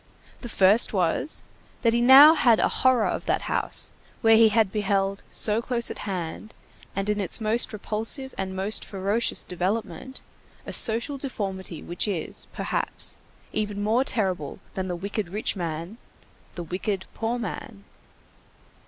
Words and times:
The 0.39 0.49
first 0.49 0.93
was, 0.93 1.43
that 1.83 1.93
he 1.93 2.01
now 2.01 2.33
had 2.33 2.59
a 2.59 2.67
horror 2.81 3.05
of 3.05 3.27
that 3.27 3.43
house, 3.43 3.91
where 4.21 4.35
he 4.35 4.49
had 4.49 4.71
beheld, 4.71 5.21
so 5.29 5.61
close 5.61 5.91
at 5.91 5.99
hand, 6.09 6.55
and 6.95 7.07
in 7.07 7.21
its 7.21 7.39
most 7.39 7.71
repulsive 7.71 8.33
and 8.35 8.55
most 8.55 8.83
ferocious 8.83 9.43
development, 9.43 10.23
a 10.65 10.73
social 10.73 11.19
deformity 11.19 11.83
which 11.83 12.07
is, 12.07 12.47
perhaps, 12.51 13.17
even 13.53 13.83
more 13.83 14.03
terrible 14.03 14.57
than 14.73 14.87
the 14.87 14.95
wicked 14.95 15.29
rich 15.29 15.55
man, 15.55 15.99
the 16.55 16.63
wicked 16.63 17.05
poor 17.13 17.37
man. 17.37 17.83